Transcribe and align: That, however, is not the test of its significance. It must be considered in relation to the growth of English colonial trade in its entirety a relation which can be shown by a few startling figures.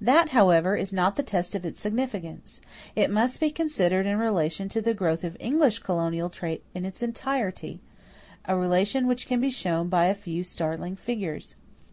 That, 0.00 0.28
however, 0.28 0.76
is 0.76 0.92
not 0.92 1.16
the 1.16 1.24
test 1.24 1.56
of 1.56 1.66
its 1.66 1.80
significance. 1.80 2.60
It 2.94 3.10
must 3.10 3.40
be 3.40 3.50
considered 3.50 4.06
in 4.06 4.20
relation 4.20 4.68
to 4.68 4.80
the 4.80 4.94
growth 4.94 5.24
of 5.24 5.36
English 5.40 5.80
colonial 5.80 6.30
trade 6.30 6.62
in 6.76 6.84
its 6.84 7.02
entirety 7.02 7.80
a 8.44 8.56
relation 8.56 9.08
which 9.08 9.26
can 9.26 9.40
be 9.40 9.50
shown 9.50 9.88
by 9.88 10.04
a 10.04 10.14
few 10.14 10.44
startling 10.44 10.94
figures. 10.94 11.56